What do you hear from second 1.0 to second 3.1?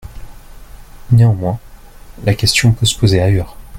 Néanmoins, la question peut se